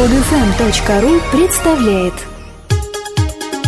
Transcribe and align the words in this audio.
Подфм.ру 0.00 1.20
представляет 1.30 2.14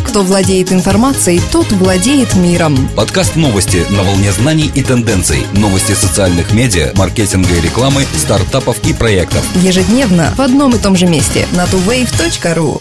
Кто 0.07 0.23
владеет 0.23 0.73
информацией, 0.73 1.43
тот 1.53 1.71
владеет 1.73 2.35
миром. 2.37 2.89
Подкаст 2.97 3.37
новости 3.37 3.85
на 3.90 4.03
волне 4.03 4.32
знаний 4.32 4.72
и 4.74 4.82
тенденций. 4.82 5.45
Новости 5.53 5.92
социальных 5.92 6.54
медиа, 6.54 6.92
маркетинга 6.96 7.54
и 7.54 7.60
рекламы, 7.60 8.06
стартапов 8.16 8.82
и 8.88 8.95
проектов. 8.95 9.45
Ежедневно 9.56 10.32
в 10.34 10.40
одном 10.40 10.74
и 10.74 10.79
том 10.79 10.96
же 10.96 11.04
месте 11.04 11.47
на 11.53 11.65
tuwave.ru. 11.65 12.80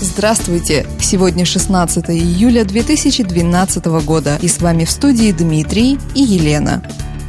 Здравствуйте! 0.00 0.84
Сегодня 1.00 1.44
16 1.44 2.10
июля 2.10 2.64
2012 2.64 3.84
года 4.04 4.36
и 4.42 4.48
с 4.48 4.60
вами 4.60 4.84
в 4.84 4.90
студии 4.90 5.30
Дмитрий 5.30 6.00
и 6.16 6.22
Елена. 6.22 6.82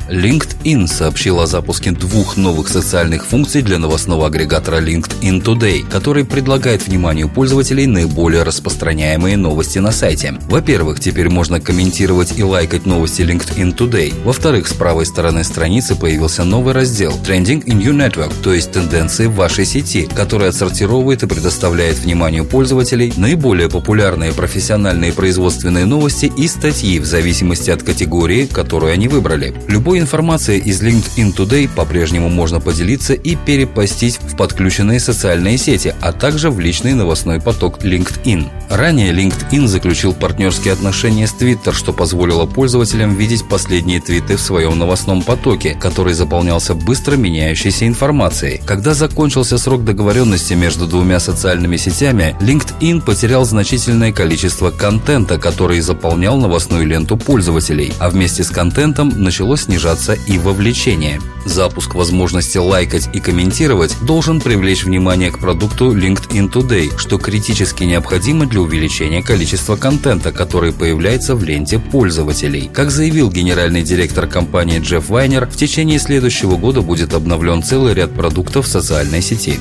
LinkedIn 0.09 0.87
сообщил 0.87 1.39
о 1.39 1.47
запуске 1.47 1.91
двух 1.91 2.35
новых 2.35 2.67
социальных 2.67 3.25
функций 3.25 3.61
для 3.61 3.77
новостного 3.77 4.27
агрегатора 4.27 4.81
LinkedIn 4.81 5.41
Today, 5.41 5.89
который 5.89 6.25
предлагает 6.25 6.85
вниманию 6.85 7.29
пользователей 7.29 7.87
наиболее 7.87 8.43
распространяемые 8.43 9.37
новости 9.37 9.79
на 9.79 9.91
сайте. 9.91 10.37
Во-первых, 10.49 10.99
теперь 10.99 11.29
можно 11.29 11.61
комментировать 11.61 12.37
и 12.37 12.43
лайкать 12.43 12.85
новости 12.85 13.21
LinkedIn 13.21 13.77
Today. 13.77 14.13
Во-вторых, 14.23 14.67
с 14.67 14.73
правой 14.73 15.05
стороны 15.05 15.43
страницы 15.43 15.95
появился 15.95 16.43
новый 16.43 16.73
раздел 16.73 17.13
Trending 17.25 17.63
in 17.63 17.81
Your 17.81 17.95
Network, 17.95 18.33
то 18.43 18.53
есть 18.53 18.71
тенденции 18.71 19.27
в 19.27 19.35
вашей 19.35 19.65
сети, 19.65 20.07
который 20.13 20.49
отсортировывает 20.49 21.23
и 21.23 21.27
предоставляет 21.27 21.97
вниманию 21.99 22.45
пользователей 22.45 23.13
наиболее 23.15 23.69
популярные 23.69 24.33
профессиональные 24.33 25.13
производственные 25.13 25.85
новости 25.85 26.31
и 26.35 26.47
статьи 26.47 26.99
в 26.99 27.05
зависимости 27.05 27.71
от 27.71 27.83
категории, 27.83 28.45
которую 28.45 28.91
они 28.91 29.07
выбрали. 29.07 29.55
Любой 29.67 29.92
Любой 29.93 30.01
информацией 30.01 30.57
из 30.57 30.81
LinkedIn 30.81 31.35
Today 31.35 31.69
по-прежнему 31.69 32.27
можно 32.27 32.59
поделиться 32.59 33.13
и 33.13 33.35
перепостить 33.35 34.17
в 34.23 34.35
подключенные 34.35 34.99
социальные 34.99 35.59
сети, 35.59 35.93
а 36.01 36.11
также 36.11 36.49
в 36.49 36.59
личный 36.59 36.95
новостной 36.95 37.39
поток 37.39 37.83
LinkedIn. 37.83 38.49
Ранее 38.71 39.11
LinkedIn 39.11 39.67
заключил 39.67 40.15
партнерские 40.15 40.73
отношения 40.73 41.27
с 41.27 41.35
Twitter, 41.35 41.73
что 41.73 41.93
позволило 41.93 42.47
пользователям 42.47 43.15
видеть 43.15 43.47
последние 43.47 44.01
твиты 44.01 44.35
в 44.35 44.41
своем 44.41 44.79
новостном 44.79 45.21
потоке, 45.21 45.77
который 45.79 46.15
заполнялся 46.15 46.73
быстро 46.73 47.15
меняющейся 47.15 47.85
информацией. 47.85 48.61
Когда 48.65 48.95
закончился 48.95 49.59
срок 49.59 49.83
договоренности 49.83 50.55
между 50.55 50.87
двумя 50.87 51.19
социальными 51.19 51.77
сетями, 51.77 52.35
LinkedIn 52.39 53.01
потерял 53.01 53.45
значительное 53.45 54.11
количество 54.11 54.71
контента, 54.71 55.37
который 55.37 55.81
заполнял 55.81 56.35
новостную 56.37 56.87
ленту 56.87 57.15
пользователей, 57.15 57.93
а 57.99 58.09
вместе 58.09 58.43
с 58.43 58.49
контентом 58.49 59.13
началось 59.21 59.65
снижаться 59.65 59.82
снижаться 59.83 60.13
и 60.27 60.37
вовлечение. 60.37 61.19
Запуск 61.45 61.93
возможности 61.93 62.57
лайкать 62.57 63.09
и 63.13 63.19
комментировать 63.19 63.97
должен 64.01 64.39
привлечь 64.39 64.85
внимание 64.85 65.29
к 65.29 65.39
продукту 65.39 65.93
LinkedIn 65.93 66.49
Today, 66.49 66.97
что 66.97 67.17
критически 67.17 67.83
необходимо 67.83 68.45
для 68.45 68.61
увеличения 68.61 69.21
количества 69.21 69.75
контента, 69.75 70.31
который 70.31 70.71
появляется 70.71 71.35
в 71.35 71.43
ленте 71.43 71.79
пользователей. 71.79 72.69
Как 72.73 72.91
заявил 72.91 73.29
генеральный 73.29 73.83
директор 73.83 74.25
компании 74.25 74.79
Джефф 74.79 75.09
Вайнер, 75.09 75.47
в 75.47 75.57
течение 75.57 75.99
следующего 75.99 76.55
года 76.55 76.81
будет 76.81 77.13
обновлен 77.13 77.61
целый 77.61 77.93
ряд 77.93 78.13
продуктов 78.13 78.67
социальной 78.67 79.21
сети. 79.21 79.59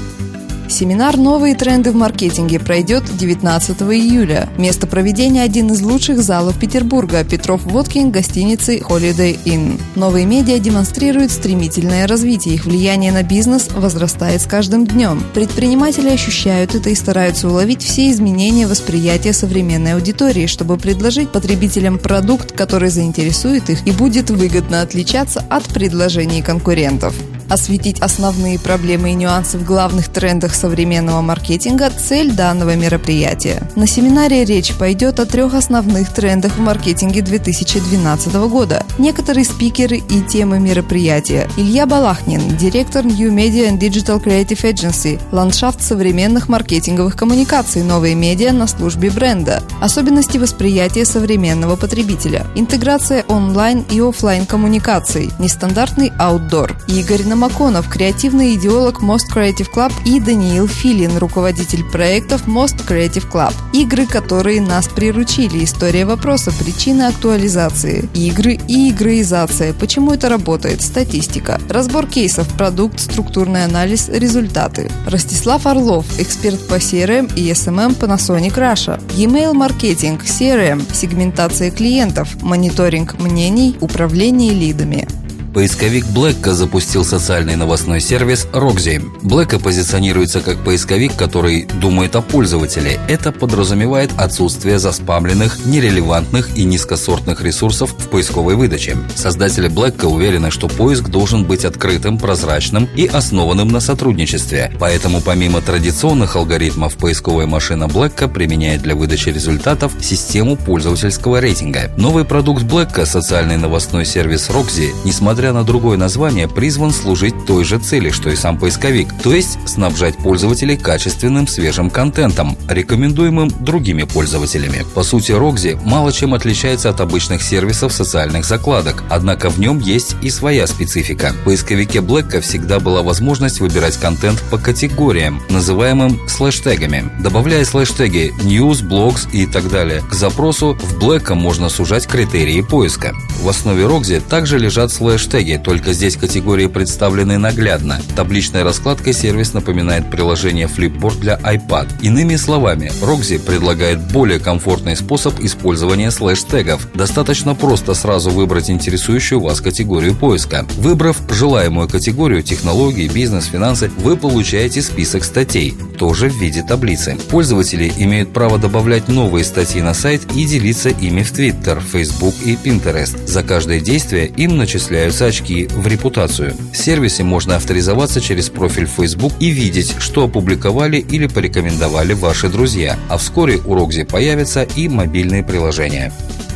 Семинар 0.72 1.18
«Новые 1.18 1.54
тренды 1.54 1.92
в 1.92 1.94
маркетинге» 1.94 2.58
пройдет 2.58 3.04
19 3.14 3.82
июля. 3.82 4.48
Место 4.56 4.86
проведения– 4.86 5.42
один 5.44 5.70
из 5.70 5.82
лучших 5.82 6.22
залов 6.22 6.58
Петербурга– 6.58 7.22
Петров 7.30 7.62
Водкин 7.64 8.10
гостиницы 8.10 8.78
Holiday 8.78 9.38
Inn. 9.44 9.78
Новые 9.96 10.24
медиа 10.24 10.58
демонстрируют 10.58 11.30
стремительное 11.30 12.06
развитие. 12.06 12.54
Их 12.54 12.64
влияние 12.64 13.12
на 13.12 13.22
бизнес 13.22 13.68
возрастает 13.70 14.40
с 14.40 14.46
каждым 14.46 14.86
днем. 14.86 15.22
Предприниматели 15.34 16.08
ощущают 16.08 16.74
это 16.74 16.88
и 16.88 16.94
стараются 16.94 17.48
уловить 17.48 17.82
все 17.82 18.10
изменения 18.10 18.66
восприятия 18.66 19.34
современной 19.34 19.92
аудитории, 19.92 20.46
чтобы 20.46 20.78
предложить 20.78 21.30
потребителям 21.30 21.98
продукт, 21.98 22.52
который 22.52 22.88
заинтересует 22.88 23.68
их 23.68 23.86
и 23.86 23.90
будет 23.90 24.30
выгодно 24.30 24.80
отличаться 24.80 25.44
от 25.50 25.64
предложений 25.64 26.40
конкурентов 26.40 27.14
осветить 27.52 28.00
основные 28.00 28.58
проблемы 28.58 29.10
и 29.10 29.14
нюансы 29.14 29.58
в 29.58 29.64
главных 29.64 30.08
трендах 30.08 30.54
современного 30.54 31.20
маркетинга– 31.20 31.90
цель 32.08 32.32
данного 32.32 32.74
мероприятия. 32.76 33.62
На 33.76 33.86
семинаре 33.86 34.44
речь 34.44 34.72
пойдет 34.74 35.20
о 35.20 35.26
трех 35.26 35.54
основных 35.54 36.12
трендах 36.12 36.56
в 36.56 36.60
маркетинге 36.60 37.20
2012 37.20 38.34
года. 38.48 38.84
Некоторые 38.98 39.44
спикеры 39.44 39.98
и 39.98 40.22
темы 40.22 40.58
мероприятия. 40.58 41.48
Илья 41.56 41.86
Балахнин, 41.86 42.56
директор 42.56 43.04
New 43.04 43.30
Media 43.30 43.68
and 43.68 43.78
Digital 43.78 44.22
Creative 44.22 44.62
Agency, 44.62 45.20
ландшафт 45.30 45.82
современных 45.82 46.48
маркетинговых 46.48 47.16
коммуникаций, 47.16 47.82
новые 47.82 48.14
медиа 48.14 48.52
на 48.52 48.66
службе 48.66 49.10
бренда, 49.10 49.62
особенности 49.80 50.38
восприятия 50.38 51.04
современного 51.04 51.76
потребителя, 51.76 52.46
интеграция 52.54 53.24
онлайн 53.28 53.84
и 53.90 54.00
офлайн 54.00 54.46
коммуникаций, 54.46 55.30
нестандартный 55.38 56.12
аутдор. 56.18 56.74
Игорь 56.88 57.24
Намагов 57.24 57.41
Маконов, 57.42 57.88
креативный 57.88 58.54
идеолог 58.54 59.02
Most 59.02 59.34
Creative 59.34 59.68
Club 59.68 59.92
и 60.04 60.20
Даниил 60.20 60.68
Филин, 60.68 61.18
руководитель 61.18 61.82
проектов 61.82 62.46
Most 62.46 62.86
Creative 62.86 63.28
Club. 63.28 63.52
Игры, 63.72 64.06
которые 64.06 64.60
нас 64.60 64.86
приручили. 64.86 65.64
История 65.64 66.04
вопроса, 66.04 66.52
причины 66.52 67.02
актуализации. 67.02 68.08
Игры 68.14 68.60
и 68.68 68.90
игроизация. 68.90 69.74
Почему 69.74 70.12
это 70.12 70.28
работает? 70.28 70.82
Статистика. 70.82 71.60
Разбор 71.68 72.06
кейсов, 72.06 72.46
продукт, 72.54 73.00
структурный 73.00 73.64
анализ, 73.64 74.08
результаты. 74.08 74.88
Ростислав 75.08 75.66
Орлов, 75.66 76.06
эксперт 76.20 76.64
по 76.68 76.74
CRM 76.74 77.34
и 77.34 77.50
SMM 77.50 77.98
Panasonic 77.98 78.54
Russia. 78.54 79.02
E-mail 79.16 79.52
маркетинг, 79.52 80.22
CRM, 80.22 80.80
сегментация 80.94 81.72
клиентов, 81.72 82.40
мониторинг 82.40 83.18
мнений, 83.18 83.76
управление 83.80 84.54
лидами. 84.54 85.08
Поисковик 85.52 86.06
Блэкка 86.06 86.54
запустил 86.54 87.04
социальный 87.04 87.56
новостной 87.56 88.00
сервис 88.00 88.46
Roxy. 88.54 89.04
Блэкка 89.20 89.58
позиционируется 89.58 90.40
как 90.40 90.56
поисковик, 90.64 91.14
который 91.14 91.64
думает 91.64 92.16
о 92.16 92.22
пользователе. 92.22 92.98
Это 93.06 93.32
подразумевает 93.32 94.10
отсутствие 94.16 94.78
заспамленных, 94.78 95.66
нерелевантных 95.66 96.56
и 96.56 96.64
низкосортных 96.64 97.42
ресурсов 97.42 97.92
в 97.92 98.08
поисковой 98.08 98.54
выдаче. 98.56 98.96
Создатели 99.14 99.68
Блэкка 99.68 100.06
уверены, 100.06 100.50
что 100.50 100.68
поиск 100.68 101.10
должен 101.10 101.44
быть 101.44 101.66
открытым, 101.66 102.16
прозрачным 102.16 102.88
и 102.96 103.06
основанным 103.06 103.68
на 103.68 103.80
сотрудничестве. 103.80 104.72
Поэтому 104.80 105.20
помимо 105.20 105.60
традиционных 105.60 106.34
алгоритмов, 106.36 106.96
поисковая 106.96 107.46
машина 107.46 107.88
Блэкка 107.88 108.26
применяет 108.26 108.80
для 108.80 108.94
выдачи 108.94 109.28
результатов 109.28 109.92
систему 110.00 110.56
пользовательского 110.56 111.40
рейтинга. 111.40 111.92
Новый 111.98 112.24
продукт 112.24 112.62
Блэкка, 112.62 113.04
социальный 113.04 113.58
новостной 113.58 114.06
сервис 114.06 114.48
Roxy, 114.48 114.92
несмотря 115.04 115.41
несмотря 115.42 115.58
на 115.58 115.66
другое 115.66 115.96
название, 115.96 116.46
призван 116.46 116.92
служить 116.92 117.46
той 117.46 117.64
же 117.64 117.80
цели, 117.80 118.10
что 118.10 118.30
и 118.30 118.36
сам 118.36 118.56
поисковик, 118.58 119.08
то 119.24 119.34
есть 119.34 119.58
снабжать 119.64 120.16
пользователей 120.16 120.76
качественным 120.76 121.48
свежим 121.48 121.90
контентом, 121.90 122.56
рекомендуемым 122.68 123.50
другими 123.58 124.04
пользователями. 124.04 124.86
По 124.94 125.02
сути, 125.02 125.32
Рокзи 125.32 125.80
мало 125.84 126.12
чем 126.12 126.34
отличается 126.34 126.90
от 126.90 127.00
обычных 127.00 127.42
сервисов 127.42 127.92
социальных 127.92 128.44
закладок, 128.44 129.02
однако 129.10 129.50
в 129.50 129.58
нем 129.58 129.80
есть 129.80 130.14
и 130.22 130.30
своя 130.30 130.68
специфика. 130.68 131.32
В 131.32 131.44
поисковике 131.44 132.02
Блэкка 132.02 132.40
всегда 132.40 132.78
была 132.78 133.02
возможность 133.02 133.58
выбирать 133.58 133.96
контент 133.96 134.40
по 134.48 134.58
категориям, 134.58 135.42
называемым 135.48 136.20
слэштегами. 136.28 137.10
Добавляя 137.20 137.64
слэштеги 137.64 138.32
news, 138.44 138.86
blogs 138.88 139.28
и 139.32 139.46
так 139.46 139.68
далее 139.68 140.02
к 140.08 140.14
запросу, 140.14 140.78
в 140.80 141.00
Блэкка 141.00 141.34
можно 141.34 141.68
сужать 141.68 142.06
критерии 142.06 142.60
поиска. 142.60 143.12
В 143.40 143.48
основе 143.48 143.86
Рокзи 143.86 144.20
также 144.20 144.56
лежат 144.56 144.92
слэш 144.92 145.31
хэштеги, 145.32 145.60
только 145.62 145.92
здесь 145.92 146.16
категории 146.16 146.66
представлены 146.66 147.38
наглядно. 147.38 148.00
Табличной 148.14 148.62
раскладкой 148.62 149.14
сервис 149.14 149.54
напоминает 149.54 150.10
приложение 150.10 150.66
Flipboard 150.66 151.20
для 151.20 151.36
iPad. 151.36 151.88
Иными 152.02 152.36
словами, 152.36 152.92
Roxy 153.00 153.38
предлагает 153.38 153.98
более 154.12 154.38
комфортный 154.38 154.94
способ 154.94 155.40
использования 155.40 156.10
слэш-тегов. 156.10 156.86
Достаточно 156.94 157.54
просто 157.54 157.94
сразу 157.94 158.30
выбрать 158.30 158.70
интересующую 158.70 159.40
вас 159.40 159.60
категорию 159.60 160.14
поиска. 160.14 160.66
Выбрав 160.76 161.16
желаемую 161.30 161.88
категорию 161.88 162.42
технологии, 162.42 163.08
бизнес, 163.08 163.46
финансы, 163.46 163.90
вы 163.98 164.16
получаете 164.16 164.82
список 164.82 165.24
статей, 165.24 165.74
тоже 165.98 166.28
в 166.28 166.36
виде 166.36 166.62
таблицы. 166.62 167.16
Пользователи 167.30 167.90
имеют 167.96 168.32
право 168.32 168.58
добавлять 168.58 169.08
новые 169.08 169.44
статьи 169.44 169.80
на 169.80 169.94
сайт 169.94 170.22
и 170.34 170.44
делиться 170.44 170.90
ими 170.90 171.22
в 171.22 171.32
Twitter, 171.32 171.82
Facebook 171.82 172.34
и 172.44 172.54
Pinterest. 172.54 173.26
За 173.26 173.42
каждое 173.42 173.80
действие 173.80 174.26
им 174.36 174.56
начисляются 174.56 175.21
появятся 175.22 175.26
очки 175.26 175.66
в 175.66 175.86
репутацию. 175.86 176.54
В 176.72 176.76
сервисе 176.76 177.22
можно 177.22 177.56
авторизоваться 177.56 178.20
через 178.20 178.48
профиль 178.48 178.86
Facebook 178.86 179.32
и 179.40 179.50
видеть, 179.50 179.94
что 179.98 180.24
опубликовали 180.24 180.98
или 180.98 181.26
порекомендовали 181.26 182.14
ваши 182.14 182.48
друзья. 182.48 182.98
А 183.08 183.16
вскоре 183.16 183.58
у 183.64 183.74
Рокзи 183.74 184.04
появятся 184.04 184.62
и 184.62 184.88
мобильные 184.88 185.44
приложения. 185.44 186.12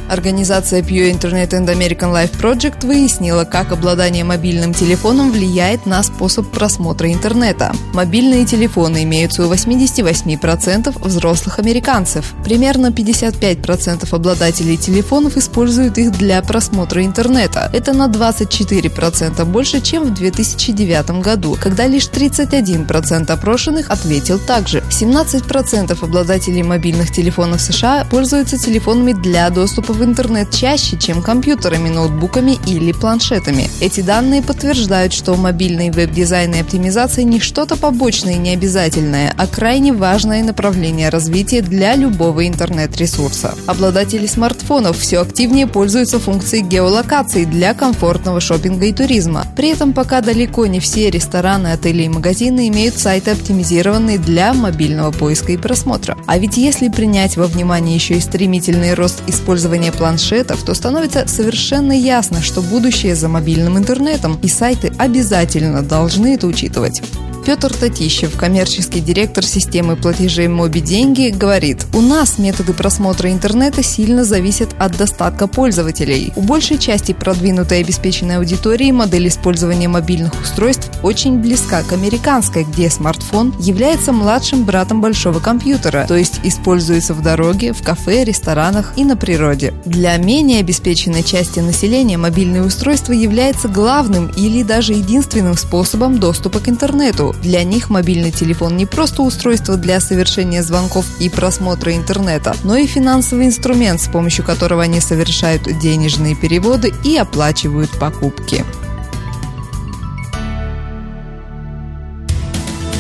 Организация 0.09 0.83
Pew 0.83 1.11
Internet 1.11 1.51
and 1.51 1.67
American 1.67 2.13
Life 2.13 2.39
Project 2.41 2.87
выяснила, 2.87 3.45
как 3.45 3.73
обладание 3.73 4.25
мобильным 4.25 4.73
телефоном 4.73 5.33
влияет 5.33 5.85
на 5.87 6.03
способ 6.03 6.49
просмотра 6.51 7.13
интернета. 7.13 7.73
Мобильные 7.93 8.45
телефоны 8.45 9.03
имеются 9.03 9.47
у 9.47 9.53
88% 9.53 10.97
взрослых 11.03 11.59
американцев. 11.59 12.35
Примерно 12.45 12.89
55% 12.89 14.15
обладателей 14.15 14.77
телефонов 14.77 15.37
используют 15.37 15.99
их 15.99 16.13
для 16.13 16.41
просмотра 16.43 17.05
интернета. 17.05 17.69
Это 17.73 17.93
на 17.93 18.07
24% 18.07 19.45
больше, 19.45 19.81
чем 19.81 20.05
в 20.05 20.15
2009 20.15 21.23
году, 21.23 21.57
когда 21.61 21.87
лишь 21.87 22.09
31% 22.09 23.31
опрошенных 23.31 23.91
ответил 23.91 24.39
так 24.39 24.69
же. 24.69 24.85
17% 24.91 26.05
обладателей 26.05 26.63
мобильных 26.63 27.13
телефонов 27.13 27.61
США 27.61 28.07
пользуются 28.09 28.57
телефонами 28.57 29.13
для 29.13 29.51
доступа 29.51 29.96
в 29.97 30.05
интернет 30.05 30.51
чаще, 30.51 30.97
чем 30.99 31.23
компьютерами, 31.23 31.89
ноутбуками 31.89 32.59
или 32.67 32.93
планшетами. 32.93 33.69
Эти 33.81 34.03
данные 34.03 34.43
подтверждают, 34.43 35.13
что 35.13 35.35
мобильный 35.37 35.91
веб-дизайн 35.91 36.55
и 36.55 36.61
оптимизация 36.61 37.25
не 37.25 37.41
что-то 37.41 37.77
побочное 37.77 38.35
и 38.35 38.39
необязательное, 38.39 39.35
а 39.37 39.47
крайне 39.47 39.93
важное 39.93 40.45
направление 40.45 41.09
развития 41.09 41.63
для 41.63 41.97
любого 41.97 42.47
интернет-ресурса. 42.47 43.55
Обладатели 43.67 44.27
смартфонов 44.27 44.99
все 44.99 45.21
активнее 45.21 45.67
пользуются 45.67 46.19
функцией 46.19 46.63
геолокации 46.63 47.45
для 47.45 47.75
комфортного 47.75 48.41
шопинга 48.41 48.87
и 48.87 48.93
туризма. 48.93 49.47
При 49.57 49.71
этом 49.71 49.93
пока 49.93 50.21
далеко 50.21 50.67
не 50.67 50.81
все 50.81 51.11
рестораны, 51.11 51.69
отели 51.69 52.03
и 52.03 52.09
магазины 52.09 52.69
имеют 52.69 52.99
сайты, 52.99 53.31
оптимизированные 53.31 54.19
для 54.19 54.53
мобильного 54.53 55.11
поиска 55.11 55.53
и 55.53 55.57
просмотра. 55.57 56.17
А 56.27 56.39
ведь 56.39 56.57
если 56.57 56.89
принять 56.89 57.37
во 57.37 57.47
внимание 57.47 57.95
еще 57.95 58.15
и 58.15 58.21
стремительный 58.21 58.95
рост 58.95 59.23
использования 59.27 59.86
планшетов, 59.93 60.63
то 60.63 60.75
становится 60.75 61.27
совершенно 61.27 61.93
ясно, 61.93 62.43
что 62.43 62.63
будущее 62.63 63.15
за 63.15 63.29
мобильным 63.29 63.79
интернетом, 63.79 64.39
и 64.43 64.49
сайты 64.49 64.93
обязательно 64.99 65.83
должны 65.83 66.35
это 66.35 66.47
учитывать. 66.47 67.03
Петр 67.47 67.73
Татищев, 67.73 68.37
коммерческий 68.37 68.99
директор 68.99 69.45
системы 69.45 69.95
платежей 69.95 70.49
«Моби 70.49 70.81
Деньги», 70.81 71.29
говорит, 71.29 71.87
у 71.95 72.01
нас 72.01 72.39
методы 72.39 72.73
просмотра 72.73 73.31
интернета 73.31 73.85
сильно 73.85 74.25
зависят 74.25 74.71
от 74.81 74.97
достатка 74.97 75.47
пользователей. 75.47 76.33
У 76.35 76.41
большей 76.41 76.77
части 76.77 77.13
продвинутой 77.13 77.83
обеспеченной 77.83 78.39
аудитории 78.39 78.91
модель 78.91 79.29
использования 79.29 79.87
мобильных 79.87 80.33
устройств 80.43 80.91
очень 81.05 81.39
близка 81.39 81.85
к 81.85 81.93
американской, 81.93 82.65
где 82.65 82.91
смартфон 82.91 83.55
является 83.61 84.11
младшим 84.11 84.65
братом 84.65 85.01
большого 85.01 85.39
компьютера, 85.39 86.05
то 86.09 86.17
есть 86.17 86.41
используется 86.43 87.15
в 87.15 87.23
дороге, 87.23 87.73
в 87.73 87.81
кафе, 87.81 88.25
ресторанах 88.25 88.93
и 88.97 89.05
на 89.05 89.17
природе. 89.17 89.73
Для 89.85 90.17
менее 90.17 90.59
обеспеченной 90.59 91.23
части 91.23 91.61
населения 91.61 92.19
мобильное 92.19 92.65
устройство 92.65 93.13
является 93.13 93.69
главным 93.69 94.33
или 94.37 94.65
даже 94.65 94.95
единственным 94.95 95.57
способом 95.57 96.19
доступа 96.19 96.59
к 96.59 96.69
интернету. 96.69 97.36
Для 97.43 97.63
них 97.65 97.91
мобильный 97.91 98.33
телефон 98.33 98.77
не 98.77 98.87
просто 98.87 99.23
устройство 99.23 99.77
для 99.77 100.01
совершения 100.01 100.63
звонков 100.63 101.07
и 101.21 101.29
просмотра 101.29 101.95
интернета, 101.95 102.57
но 102.65 102.77
и 102.77 102.87
финансовый 102.87 103.47
инструмент, 103.47 104.01
с 104.01 104.09
помощью 104.09 104.45
которого 104.45 104.83
они 104.83 105.01
совершают 105.01 105.63
денежные 105.79 106.35
переводы 106.35 106.93
и 107.05 107.17
оплачивают 107.17 107.91
покупки. 107.99 108.65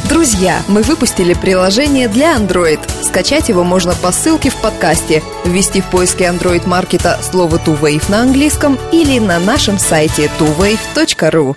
Друзья, 0.09 0.63
мы 0.69 0.83
выпустили 0.83 1.35
приложение 1.35 2.09
для 2.09 2.37
Android. 2.37 2.81
Скачать 3.03 3.49
его 3.49 3.65
можно 3.65 3.95
по 3.95 4.13
ссылке 4.13 4.51
в 4.51 4.57
подкасте, 4.57 5.23
ввести 5.45 5.81
в 5.81 5.87
поиске 5.87 6.25
Android 6.25 6.67
маркета 6.67 7.19
слово 7.23 7.57
TuWave 7.57 8.11
на 8.11 8.23
английском 8.23 8.79
или 8.93 9.19
на 9.19 9.39
нашем 9.39 9.79
сайте 9.79 10.31
tuwave.ru. 10.39 11.57